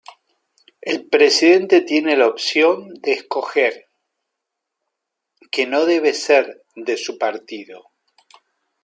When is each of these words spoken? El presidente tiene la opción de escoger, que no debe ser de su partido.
El 0.81 1.07
presidente 1.09 1.81
tiene 1.81 2.17
la 2.17 2.25
opción 2.27 2.87
de 3.03 3.11
escoger, 3.11 3.85
que 5.51 5.67
no 5.67 5.85
debe 5.85 6.15
ser 6.15 6.63
de 6.75 6.97
su 6.97 7.19
partido. 7.19 7.91